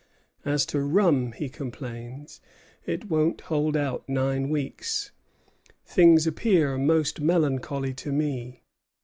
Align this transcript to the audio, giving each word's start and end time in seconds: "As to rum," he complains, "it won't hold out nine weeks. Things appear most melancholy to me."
"As 0.43 0.65
to 0.65 0.81
rum," 0.81 1.31
he 1.33 1.47
complains, 1.47 2.41
"it 2.87 3.07
won't 3.07 3.41
hold 3.41 3.77
out 3.77 4.03
nine 4.09 4.49
weeks. 4.49 5.11
Things 5.85 6.25
appear 6.25 6.75
most 6.79 7.19
melancholy 7.21 7.93
to 7.93 8.11
me." 8.11 8.63